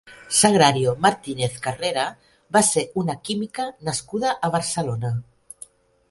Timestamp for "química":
3.29-3.67